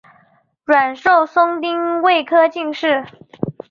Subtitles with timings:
[0.65, 3.05] 阮寿松丁未科进士。